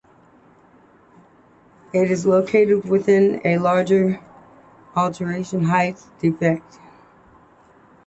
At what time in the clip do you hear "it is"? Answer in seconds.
1.93-2.25